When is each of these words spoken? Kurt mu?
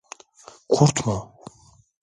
Kurt 0.73 1.05
mu? 1.05 1.17